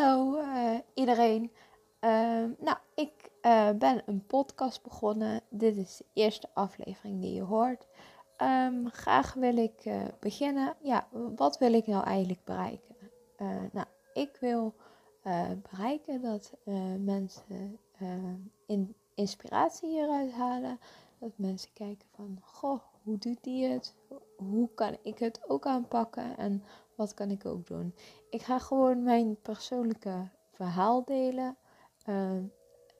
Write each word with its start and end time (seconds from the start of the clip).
Hallo 0.00 0.38
uh, 0.38 0.78
iedereen. 0.94 1.50
Uh, 2.00 2.10
nou, 2.58 2.76
ik 2.94 3.30
uh, 3.42 3.70
ben 3.70 4.02
een 4.06 4.26
podcast 4.26 4.82
begonnen. 4.82 5.42
Dit 5.48 5.76
is 5.76 5.96
de 5.96 6.04
eerste 6.12 6.48
aflevering 6.54 7.20
die 7.20 7.34
je 7.34 7.42
hoort. 7.42 7.86
Um, 8.38 8.90
graag 8.90 9.34
wil 9.34 9.56
ik 9.56 9.90
beginnen. 10.20 10.74
Ja, 10.82 11.08
wat 11.36 11.58
wil 11.58 11.72
ik 11.72 11.86
nou 11.86 12.04
eigenlijk 12.04 12.44
bereiken? 12.44 12.96
nou, 13.72 13.86
ik 14.12 14.36
wil 14.40 14.74
bereiken 15.70 16.22
dat 16.22 16.52
mensen 16.98 17.78
in 18.66 18.94
inspiratie 19.14 19.88
hieruit 19.88 20.32
halen. 20.32 20.80
Dat 21.18 21.32
mensen 21.36 21.72
kijken 21.72 22.06
van, 22.14 22.38
goh, 22.42 22.80
hoe 23.02 23.18
doet 23.18 23.44
die 23.44 23.66
het? 23.66 23.94
Hoe 24.48 24.68
kan 24.74 24.96
ik 25.02 25.18
het 25.18 25.40
ook 25.48 25.66
aanpakken? 25.66 26.36
En 26.36 26.64
wat 26.94 27.14
kan 27.14 27.30
ik 27.30 27.46
ook 27.46 27.66
doen? 27.66 27.94
Ik 28.30 28.42
ga 28.42 28.58
gewoon 28.58 29.02
mijn 29.02 29.40
persoonlijke 29.42 30.28
verhaal 30.50 31.04
delen. 31.04 31.56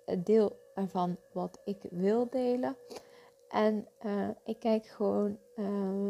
Het 0.04 0.26
deel 0.26 0.60
ervan 0.74 1.16
wat 1.32 1.60
ik 1.64 1.86
wil 1.90 2.28
delen. 2.30 2.76
En 3.48 3.88
uh, 4.02 4.28
ik 4.44 4.58
kijk 4.58 4.86
gewoon 4.86 5.38
uh, 5.56 6.08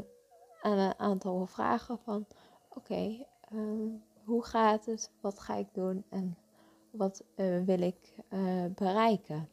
aan 0.62 0.79
een 0.79 0.98
aantal 0.98 1.47
vragen 1.47 1.99
van... 1.99 2.27
Oké, 2.69 2.93
okay, 2.93 3.27
hoe 4.24 4.45
gaat 4.45 4.87
het? 4.87 5.10
Wat 5.21 5.38
ga 5.38 5.55
ik 5.55 5.69
doen? 5.73 6.05
En 6.09 6.38
wat 6.91 7.24
wil 7.65 7.80
ik 7.80 8.15
bereiken? 8.74 9.49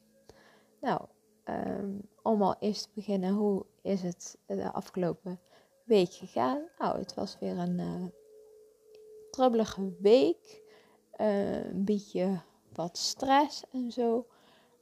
Nou, 0.82 1.02
um, 1.46 2.02
om 2.24 2.42
al 2.42 2.56
eerst 2.60 2.84
te 2.84 2.90
beginnen, 2.94 3.34
hoe 3.34 3.66
is 3.82 4.02
het 4.02 4.38
de 4.46 4.72
afgelopen 4.72 5.40
week 5.88 6.14
gegaan? 6.14 6.62
Nou, 6.78 6.98
het 6.98 7.14
was 7.14 7.40
weer 7.40 7.58
een 7.58 8.12
trubbelige 9.32 9.96
week. 10.00 10.62
Uh, 11.18 11.66
een 11.66 11.86
beetje 11.86 12.42
wat 12.74 12.98
stress 12.98 13.64
en 13.72 13.92
zo. 13.92 14.28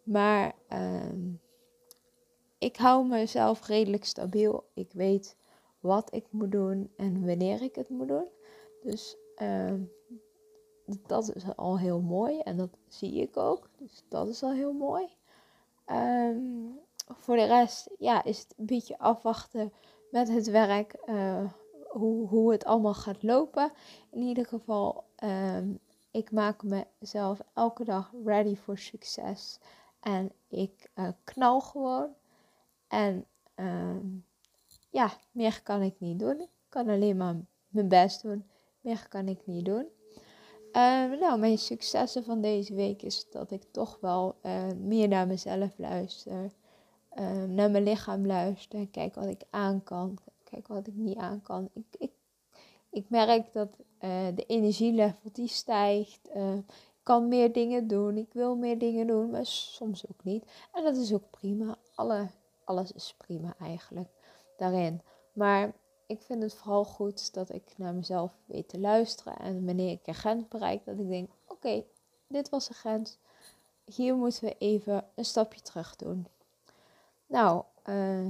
Maar 0.03 0.55
uh, 0.69 1.13
ik 2.57 2.77
hou 2.77 3.07
mezelf 3.07 3.67
redelijk 3.67 4.05
stabiel. 4.05 4.63
Ik 4.73 4.91
weet 4.93 5.35
wat 5.79 6.13
ik 6.13 6.25
moet 6.29 6.51
doen 6.51 6.91
en 6.97 7.25
wanneer 7.25 7.61
ik 7.61 7.75
het 7.75 7.89
moet 7.89 8.07
doen. 8.07 8.27
Dus 8.83 9.17
uh, 9.37 9.73
dat 11.07 11.35
is 11.35 11.43
al 11.55 11.79
heel 11.79 12.01
mooi 12.01 12.39
en 12.39 12.57
dat 12.57 12.77
zie 12.87 13.21
ik 13.21 13.37
ook. 13.37 13.69
Dus 13.77 14.03
dat 14.09 14.27
is 14.27 14.43
al 14.43 14.51
heel 14.51 14.73
mooi. 14.73 15.07
Um, 15.85 16.79
voor 17.07 17.35
de 17.35 17.45
rest 17.45 17.89
ja, 17.97 18.23
is 18.23 18.39
het 18.39 18.53
een 18.57 18.65
beetje 18.65 18.97
afwachten 18.97 19.73
met 20.15 20.27
het 20.27 20.49
werk. 20.49 20.95
Uh, 21.05 21.43
hoe, 21.87 22.27
hoe 22.27 22.51
het 22.51 22.65
allemaal 22.65 22.93
gaat 22.93 23.23
lopen. 23.23 23.71
In 24.11 24.21
ieder 24.21 24.45
geval, 24.45 25.03
um, 25.23 25.79
ik 26.11 26.31
maak 26.31 26.61
mezelf 26.99 27.39
elke 27.53 27.83
dag 27.83 28.11
ready 28.25 28.55
voor 28.55 28.77
succes. 28.77 29.59
En 29.99 30.31
ik 30.49 30.89
uh, 30.95 31.07
knal 31.23 31.61
gewoon. 31.61 32.09
En 32.87 33.25
um, 33.55 34.25
ja, 34.89 35.11
meer 35.31 35.61
kan 35.63 35.81
ik 35.81 35.95
niet 35.97 36.19
doen. 36.19 36.39
Ik 36.39 36.49
kan 36.69 36.89
alleen 36.89 37.17
maar 37.17 37.35
mijn 37.67 37.87
best 37.87 38.21
doen. 38.21 38.45
Meer 38.81 39.05
kan 39.09 39.27
ik 39.27 39.39
niet 39.45 39.65
doen. 39.65 39.87
Uh, 40.71 41.19
nou, 41.19 41.39
mijn 41.39 41.57
successen 41.57 42.23
van 42.23 42.41
deze 42.41 42.73
week 42.73 43.01
is 43.01 43.29
dat 43.29 43.51
ik 43.51 43.63
toch 43.71 43.97
wel 44.01 44.35
uh, 44.43 44.67
meer 44.77 45.07
naar 45.07 45.27
mezelf 45.27 45.77
luister. 45.77 46.51
Uh, 47.15 47.43
naar 47.43 47.71
mijn 47.71 47.83
lichaam 47.83 48.25
luister. 48.25 48.87
Kijk 48.87 49.15
wat 49.15 49.27
ik 49.27 49.41
aan 49.49 49.83
kan 49.83 50.19
kijk 50.55 50.67
wat 50.67 50.87
ik 50.87 50.95
niet 50.95 51.17
aan 51.17 51.41
kan. 51.41 51.69
Ik, 51.73 51.85
ik, 51.97 52.11
ik 52.89 53.09
merk 53.09 53.53
dat 53.53 53.69
uh, 54.01 54.27
de 54.35 54.45
energielevel 54.45 55.29
die 55.31 55.47
stijgt. 55.47 56.29
Uh, 56.35 56.55
ik 56.55 57.03
kan 57.03 57.27
meer 57.27 57.53
dingen 57.53 57.87
doen. 57.87 58.17
Ik 58.17 58.33
wil 58.33 58.55
meer 58.55 58.77
dingen 58.77 59.07
doen, 59.07 59.29
maar 59.29 59.45
soms 59.45 60.07
ook 60.09 60.23
niet. 60.23 60.45
En 60.71 60.83
dat 60.83 60.95
is 60.95 61.13
ook 61.13 61.29
prima. 61.29 61.77
Alle, 61.95 62.27
alles 62.63 62.91
is 62.91 63.15
prima 63.17 63.55
eigenlijk 63.59 64.09
daarin. 64.57 65.01
Maar 65.33 65.73
ik 66.05 66.21
vind 66.21 66.41
het 66.41 66.53
vooral 66.53 66.85
goed 66.85 67.33
dat 67.33 67.53
ik 67.53 67.73
naar 67.77 67.93
mezelf 67.93 68.33
weet 68.45 68.69
te 68.69 68.79
luisteren. 68.79 69.37
En 69.37 69.65
wanneer 69.65 69.91
ik 69.91 70.07
een 70.07 70.13
grens 70.13 70.47
bereik, 70.47 70.85
dat 70.85 70.99
ik 70.99 71.07
denk: 71.07 71.29
oké, 71.47 71.83
dit 72.27 72.49
was 72.49 72.67
de 72.67 72.73
grens. 72.73 73.17
Hier 73.85 74.15
moeten 74.15 74.43
we 74.43 74.55
even 74.57 75.05
een 75.15 75.25
stapje 75.25 75.61
terug 75.61 75.95
doen. 75.95 76.27
Nou, 77.27 77.63
uh, 77.85 78.27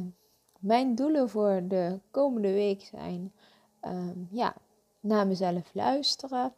mijn 0.60 0.96
doelen 0.96 1.30
voor 1.30 1.62
de 1.68 2.00
komende 2.12 2.52
week 2.52 2.82
zijn 2.82 3.34
um, 3.82 4.28
ja, 4.32 4.56
naar 5.00 5.28
mezelf 5.28 5.74
luisteren. 5.74 6.54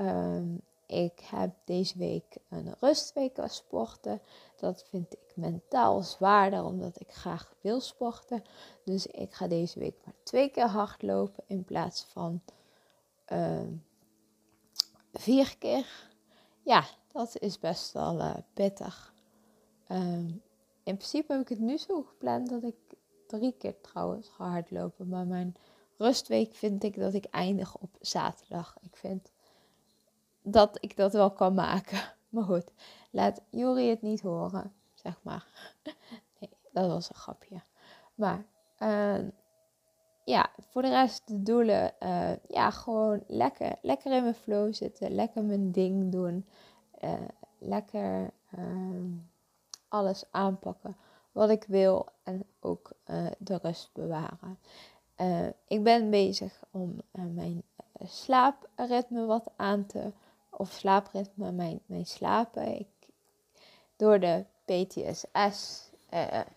Um, 0.00 0.60
ik 0.86 1.20
heb 1.20 1.50
deze 1.64 1.98
week 1.98 2.36
een 2.48 2.74
rustweek 2.80 3.38
als 3.38 3.56
sporten. 3.56 4.20
Dat 4.56 4.84
vind 4.88 5.12
ik 5.12 5.32
mentaal 5.34 6.02
zwaarder 6.02 6.64
omdat 6.64 7.00
ik 7.00 7.12
graag 7.12 7.54
wil 7.60 7.80
sporten. 7.80 8.44
Dus 8.84 9.06
ik 9.06 9.34
ga 9.34 9.46
deze 9.48 9.78
week 9.78 9.94
maar 10.04 10.14
twee 10.22 10.48
keer 10.48 10.66
hardlopen 10.66 11.44
in 11.46 11.64
plaats 11.64 12.04
van 12.04 12.42
um, 13.32 13.84
vier 15.12 15.58
keer. 15.58 16.10
Ja, 16.62 16.84
dat 17.12 17.38
is 17.38 17.58
best 17.58 17.92
wel 17.92 18.18
uh, 18.18 18.34
pittig. 18.52 19.14
In 20.86 20.96
principe 20.96 21.32
heb 21.32 21.40
ik 21.40 21.48
het 21.48 21.58
nu 21.58 21.76
zo 21.76 22.02
gepland 22.02 22.48
dat 22.48 22.62
ik 22.62 22.76
drie 23.26 23.54
keer 23.58 23.80
trouwens 23.80 24.28
hardlopen. 24.28 25.08
Maar 25.08 25.26
mijn 25.26 25.54
rustweek 25.96 26.54
vind 26.54 26.84
ik 26.84 26.98
dat 26.98 27.14
ik 27.14 27.24
eindig 27.24 27.76
op 27.76 27.90
zaterdag. 28.00 28.76
Ik 28.80 28.96
vind 28.96 29.30
dat 30.42 30.78
ik 30.80 30.96
dat 30.96 31.12
wel 31.12 31.30
kan 31.30 31.54
maken. 31.54 31.98
Maar 32.28 32.44
goed, 32.44 32.70
laat 33.10 33.40
Jori 33.50 33.88
het 33.88 34.02
niet 34.02 34.20
horen, 34.20 34.72
zeg 34.94 35.20
maar. 35.22 35.46
Nee, 36.38 36.50
dat 36.72 36.90
was 36.90 37.08
een 37.08 37.14
grapje. 37.14 37.62
Maar 38.14 38.44
uh, 38.78 39.28
ja, 40.24 40.50
voor 40.58 40.82
de 40.82 40.88
rest 40.88 41.28
de 41.28 41.42
doelen. 41.42 41.92
Uh, 42.02 42.30
ja, 42.48 42.70
gewoon 42.70 43.22
lekker, 43.26 43.78
lekker 43.82 44.12
in 44.12 44.22
mijn 44.22 44.34
flow 44.34 44.74
zitten. 44.74 45.14
Lekker 45.14 45.44
mijn 45.44 45.72
ding 45.72 46.12
doen. 46.12 46.46
Uh, 47.04 47.12
lekker 47.58 48.30
ehm, 48.50 49.12
alles 49.96 50.24
aanpakken 50.30 50.96
wat 51.32 51.50
ik 51.50 51.64
wil 51.64 52.08
en 52.22 52.44
ook 52.60 52.90
uh, 53.06 53.26
de 53.38 53.58
rust 53.62 53.90
bewaren. 53.92 54.58
Uh, 55.20 55.46
ik 55.68 55.82
ben 55.82 56.10
bezig 56.10 56.62
om 56.70 57.00
uh, 57.12 57.24
mijn 57.24 57.62
slaapritme 58.04 59.24
wat 59.24 59.50
aan 59.56 59.86
te, 59.86 60.12
of 60.50 60.70
slaapritme, 60.72 61.52
mijn, 61.52 61.80
mijn 61.86 62.06
slapen. 62.06 62.78
Ik, 62.78 62.88
door 63.96 64.20
de 64.20 64.44
PTSS 64.64 65.90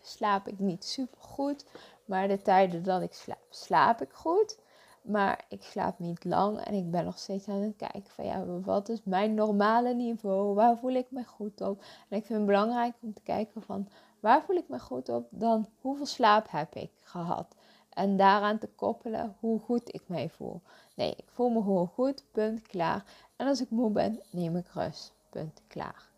slaap 0.01 0.47
ik 0.47 0.59
niet 0.59 0.85
super 0.85 1.21
goed, 1.21 1.66
maar 2.06 2.27
de 2.27 2.41
tijden 2.41 2.83
dat 2.83 3.01
ik 3.01 3.13
slaap, 3.13 3.45
slaap 3.50 4.01
ik 4.01 4.11
goed. 4.11 4.57
Maar 5.02 5.46
ik 5.48 5.64
slaap 5.64 6.00
niet 6.00 6.24
lang 6.24 6.60
en 6.60 6.74
ik 6.74 6.92
ben 6.92 7.06
nog 7.06 7.18
steeds 7.18 7.48
aan 7.48 7.62
het 7.62 7.76
kijken 7.76 8.12
van 8.12 8.26
ja, 8.26 8.46
wat 8.46 8.90
is 8.90 9.04
mijn 9.04 9.34
normale 9.34 9.94
niveau? 9.94 10.56
Waar 10.56 10.78
voel 10.78 10.94
ik 10.94 11.12
me 11.12 11.24
goed 11.24 11.62
op? 11.62 11.82
En 12.10 12.18
ik 12.18 12.26
vind 12.26 12.38
het 12.38 12.48
belangrijk 12.48 12.94
om 13.02 13.14
te 13.14 13.22
kijken 13.22 13.62
van 13.62 13.88
waar 14.20 14.44
voel 14.44 14.56
ik 14.56 14.68
me 14.68 14.80
goed 14.80 15.10
op, 15.10 15.28
dan 15.30 15.68
hoeveel 15.82 16.06
slaap 16.06 16.46
heb 16.50 16.76
ik 16.76 16.92
gehad. 17.02 17.56
En 17.90 18.18
daaraan 18.18 18.58
te 18.58 18.68
koppelen 18.68 19.36
hoe 19.40 19.60
goed 19.60 19.94
ik 19.94 20.04
mij 20.06 20.30
voel. 20.30 20.62
Nee, 20.96 21.14
ik 21.16 21.28
voel 21.28 21.50
me 21.50 21.62
gewoon 21.62 21.88
goed, 21.88 22.24
punt, 22.31 22.62
klaar. 22.62 23.04
En 23.36 23.48
als 23.48 23.62
ik 23.62 23.70
moe 23.70 23.92
ben, 23.92 24.20
neem 24.30 24.56
ik 24.56 24.68
rust, 24.68 25.14
punt, 25.30 25.62
klaar. 25.68 26.10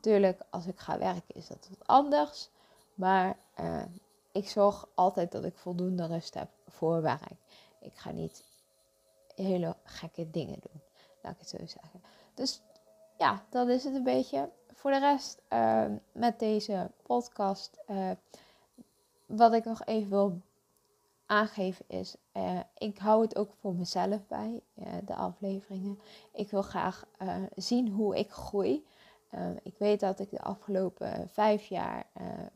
Tuurlijk, 0.00 0.42
als 0.50 0.66
ik 0.66 0.78
ga 0.78 0.98
werken 0.98 1.34
is 1.34 1.48
dat 1.48 1.68
wat 1.68 1.86
anders. 1.86 2.50
Maar 2.94 3.36
uh, 3.60 3.82
ik 4.32 4.48
zorg 4.48 4.88
altijd 4.94 5.32
dat 5.32 5.44
ik 5.44 5.56
voldoende 5.56 6.06
rust 6.06 6.34
heb 6.34 6.48
voor 6.66 7.02
werk. 7.02 7.36
Ik 7.82 7.96
ga 7.96 8.10
niet 8.10 8.44
hele 9.34 9.76
gekke 9.84 10.30
dingen 10.30 10.58
doen, 10.60 10.82
laat 11.22 11.32
ik 11.32 11.38
het 11.38 11.48
zo 11.48 11.56
zeggen. 11.66 12.02
Dus 12.34 12.62
ja, 13.18 13.44
dat 13.50 13.68
is 13.68 13.84
het 13.84 13.94
een 13.94 14.02
beetje 14.02 14.50
voor 14.82 14.90
de 14.90 14.98
rest 14.98 15.42
uh, 15.52 15.84
met 16.12 16.38
deze 16.38 16.90
podcast, 17.02 17.78
uh, 17.90 18.10
wat 19.26 19.52
ik 19.52 19.64
nog 19.64 19.84
even 19.84 20.08
wil 20.08 20.40
aangeven 21.26 21.84
is, 21.88 22.16
uh, 22.32 22.60
ik 22.78 22.98
hou 22.98 23.22
het 23.22 23.36
ook 23.36 23.52
voor 23.60 23.74
mezelf 23.74 24.26
bij, 24.26 24.62
de 25.04 25.14
afleveringen. 25.14 25.98
Ik 26.32 26.50
wil 26.50 26.62
graag 26.62 27.06
zien 27.54 27.88
hoe 27.88 28.18
ik 28.18 28.30
groei. 28.30 28.86
ik 29.62 29.78
weet 29.78 30.00
dat 30.00 30.18
ik 30.18 30.30
de 30.30 30.40
afgelopen 30.42 31.28
vijf 31.28 31.64
jaar 31.64 32.06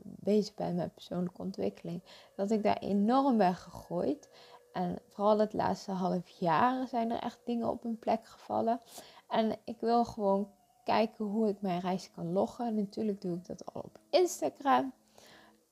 bezig 0.03 0.55
ben 0.55 0.75
met 0.75 0.95
persoonlijke 0.95 1.43
ontwikkeling. 1.43 2.03
Dat 2.35 2.51
ik 2.51 2.63
daar 2.63 2.79
enorm 2.79 3.37
ben 3.37 3.55
gegroeid. 3.55 4.29
En 4.77 4.99
vooral 5.09 5.39
het 5.39 5.53
laatste 5.53 5.93
half 5.93 6.29
jaar 6.29 6.89
zijn 6.89 7.11
er 7.11 7.19
echt 7.19 7.41
dingen 7.45 7.69
op 7.69 7.83
hun 7.83 7.99
plek 7.99 8.27
gevallen. 8.27 8.81
En 9.29 9.57
ik 9.65 9.81
wil 9.81 10.05
gewoon 10.05 10.51
kijken 10.85 11.25
hoe 11.25 11.49
ik 11.49 11.61
mijn 11.61 11.81
reis 11.81 12.11
kan 12.15 12.33
loggen. 12.33 12.75
Natuurlijk 12.75 13.21
doe 13.21 13.37
ik 13.37 13.47
dat 13.47 13.75
al 13.75 13.81
op 13.81 13.99
Instagram. 14.11 14.93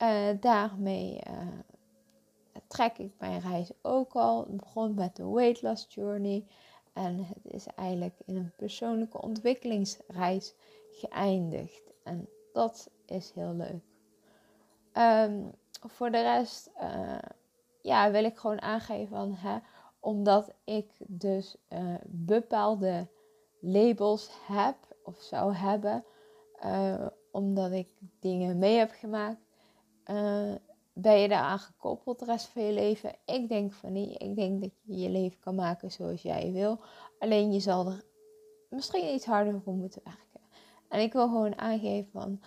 Uh, 0.03 0.29
daarmee 0.41 1.21
uh, 1.29 1.49
trek 2.67 2.99
ik 2.99 3.13
mijn 3.19 3.41
reis 3.41 3.71
ook 3.83 4.13
al. 4.13 4.41
Het 4.41 4.57
begon 4.57 4.95
met 4.95 5.17
de 5.17 5.29
Weight 5.29 5.63
Loss 5.63 5.87
Journey. 5.89 6.47
En 6.93 7.25
het 7.25 7.53
is 7.53 7.67
eigenlijk 7.67 8.21
in 8.25 8.37
een 8.37 8.53
persoonlijke 8.57 9.23
ontwikkelingsreis 9.23 10.55
geëindigd. 10.91 11.83
En 12.03 12.29
dat 12.53 12.91
is 13.07 13.33
heel 13.35 13.55
leuk. 13.55 13.85
Ehm, 14.93 15.43
voor 15.81 16.11
de 16.11 16.23
rest 16.23 16.71
uh, 16.81 17.19
ja, 17.85 18.11
wil 18.11 18.25
ik 18.25 18.39
gewoon 18.39 18.63
aangeven 18.63 19.17
van, 19.17 19.35
hè, 19.35 19.59
omdat 20.01 20.53
ik 20.65 20.91
dus 20.99 21.57
uh, 21.69 21.95
bepaalde 22.07 23.09
labels 23.61 24.31
heb 24.47 24.77
of 25.03 25.21
zou 25.21 25.55
hebben, 25.55 26.05
uh, 26.65 27.07
omdat 27.31 27.73
ik 27.73 27.89
dingen 28.21 28.59
mee 28.59 28.77
heb 28.77 28.91
gemaakt, 28.91 29.41
ben 30.93 31.19
je 31.19 31.29
daaraan 31.29 31.59
gekoppeld 31.59 32.19
de 32.19 32.25
rest 32.25 32.47
van 32.47 32.63
je 32.63 32.73
leven? 32.73 33.15
Ik 33.25 33.49
denk 33.49 33.73
van 33.73 33.93
niet. 33.93 34.23
Ik 34.23 34.37
denk 34.37 34.61
dat 34.61 34.71
je 34.83 34.99
je 34.99 35.09
leven 35.09 35.41
kan 35.41 35.55
maken 35.55 35.91
zoals 35.91 36.23
jij 36.23 36.53
wil. 36.53 36.81
Alleen 37.19 37.53
je 37.53 37.61
zal 37.61 37.87
er 37.87 38.03
misschien 38.69 39.15
iets 39.15 39.25
harder 39.25 39.61
voor 39.61 39.75
moeten 39.75 40.01
werken. 40.05 40.41
En 40.89 41.01
ik 41.01 41.13
wil 41.13 41.27
gewoon 41.27 41.59
aangeven 41.59 42.11
van 42.11 42.41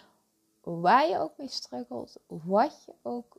waar 0.62 1.10
je 1.10 1.18
ook 1.18 1.38
mee 1.38 1.48
struggelt, 1.48 2.19
wat 2.28 2.83
je 2.86 2.94
ook, 3.01 3.38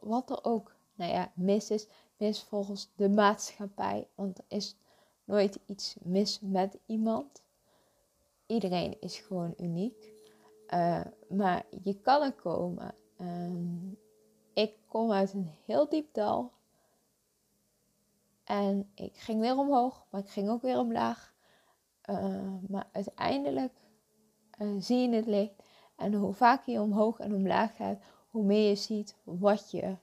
wat 0.00 0.30
er 0.30 0.44
ook, 0.44 0.74
nou 0.94 1.12
ja, 1.12 1.32
mis 1.34 1.70
is, 1.70 1.86
mis 2.16 2.42
volgens 2.42 2.90
de 2.96 3.08
maatschappij. 3.08 4.08
Want 4.14 4.38
er 4.38 4.44
is 4.48 4.76
nooit 5.24 5.58
iets 5.66 5.96
mis 6.02 6.40
met 6.40 6.78
iemand. 6.86 7.42
Iedereen 8.46 9.00
is 9.00 9.18
gewoon 9.18 9.54
uniek. 9.56 10.10
Uh, 10.68 11.00
maar 11.28 11.64
je 11.82 12.00
kan 12.00 12.22
er 12.22 12.32
komen. 12.32 12.94
Um, 13.20 13.98
ik 14.54 14.74
kom 14.86 15.12
uit 15.12 15.32
een 15.32 15.50
heel 15.64 15.88
diep 15.88 16.14
dal. 16.14 16.52
En 18.44 18.90
ik 18.94 19.16
ging 19.16 19.40
weer 19.40 19.56
omhoog, 19.56 20.06
maar 20.10 20.20
ik 20.20 20.30
ging 20.30 20.50
ook 20.50 20.62
weer 20.62 20.78
omlaag. 20.78 21.34
Uh, 22.10 22.54
maar 22.68 22.88
uiteindelijk 22.92 23.72
uh, 24.58 24.74
zie 24.78 25.08
je 25.08 25.16
het 25.16 25.26
licht. 25.26 25.62
En 25.96 26.14
hoe 26.14 26.32
vaker 26.32 26.72
je 26.72 26.80
omhoog 26.80 27.18
en 27.18 27.34
omlaag 27.34 27.76
gaat, 27.76 27.98
hoe 28.32 28.44
meer 28.44 28.68
je 28.68 28.74
ziet 28.74 29.16
wat 29.24 29.70
je 29.70 29.96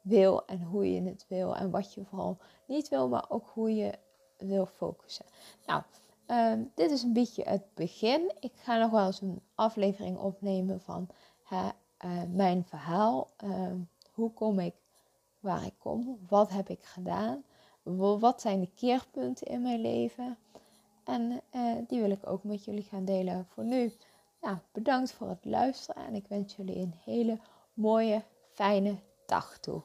wil 0.00 0.46
en 0.46 0.62
hoe 0.62 0.92
je 0.92 1.02
het 1.02 1.26
wil. 1.28 1.56
En 1.56 1.70
wat 1.70 1.94
je 1.94 2.04
vooral 2.04 2.38
niet 2.66 2.88
wil, 2.88 3.08
maar 3.08 3.24
ook 3.28 3.50
hoe 3.52 3.74
je 3.74 3.92
wil 4.38 4.66
focussen. 4.66 5.24
Nou, 5.66 5.82
um, 6.26 6.70
dit 6.74 6.90
is 6.90 7.02
een 7.02 7.12
beetje 7.12 7.42
het 7.42 7.74
begin. 7.74 8.34
Ik 8.40 8.52
ga 8.54 8.78
nog 8.78 8.90
wel 8.90 9.06
eens 9.06 9.20
een 9.20 9.40
aflevering 9.54 10.18
opnemen 10.18 10.80
van 10.80 11.08
uh, 11.52 11.68
mijn 12.32 12.64
verhaal. 12.64 13.30
Ehm, 13.36 13.76
hoe 14.12 14.32
kom 14.32 14.58
ik 14.58 14.74
waar 15.40 15.64
ik 15.64 15.74
kom? 15.78 16.18
Wat 16.28 16.50
heb 16.50 16.68
ik 16.68 16.84
gedaan? 16.84 17.44
Wat 18.18 18.40
zijn 18.40 18.60
de 18.60 18.70
keerpunten 18.74 19.46
in 19.46 19.62
mijn 19.62 19.80
leven? 19.80 20.38
En 21.04 21.40
uh, 21.54 21.76
die 21.88 22.00
wil 22.00 22.10
ik 22.10 22.26
ook 22.26 22.44
met 22.44 22.64
jullie 22.64 22.82
gaan 22.82 23.04
delen 23.04 23.46
voor 23.48 23.64
nu. 23.64 23.92
Nou, 24.40 24.56
bedankt 24.72 25.12
voor 25.12 25.28
het 25.28 25.44
luisteren 25.44 26.06
en 26.06 26.14
ik 26.14 26.26
wens 26.28 26.56
jullie 26.56 26.76
een 26.76 26.94
hele 27.04 27.38
mooie, 27.76 28.24
fijne 28.54 28.96
dag 29.26 29.58
toe. 29.60 29.82